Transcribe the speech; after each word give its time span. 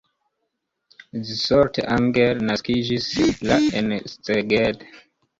Zsolt 1.31 1.75
Anger 1.95 2.37
naskiĝis 2.47 3.05
la 3.49 3.57
en 3.81 3.93
Szeged. 4.15 4.83